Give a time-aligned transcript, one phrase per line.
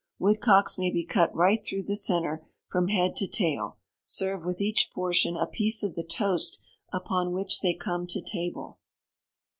[0.17, 3.77] Woodcocks may be cut right through the centre, from head to tail.
[4.03, 6.59] Serve with each portion a piece of the toast
[6.91, 8.79] upon which they come to table.